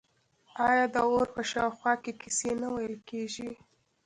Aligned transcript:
آیا 0.67 0.85
د 0.93 0.95
اور 1.09 1.27
په 1.35 1.41
شاوخوا 1.51 1.93
کې 2.03 2.11
کیسې 2.21 2.51
نه 2.61 2.67
ویل 2.75 2.95
کیږي؟ 3.09 3.51